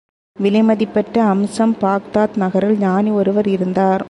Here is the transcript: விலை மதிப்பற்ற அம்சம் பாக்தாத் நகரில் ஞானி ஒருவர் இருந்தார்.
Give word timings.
விலை 0.39 0.61
மதிப்பற்ற 0.61 1.23
அம்சம் 1.23 1.75
பாக்தாத் 1.81 2.37
நகரில் 2.37 2.77
ஞானி 2.77 3.11
ஒருவர் 3.11 3.47
இருந்தார். 3.47 3.99